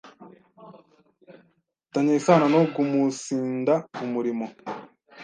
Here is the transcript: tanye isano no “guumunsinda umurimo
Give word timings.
tanye 1.93 2.13
isano 2.19 2.45
no 2.53 2.61
“guumunsinda 2.73 3.73
umurimo 4.05 4.45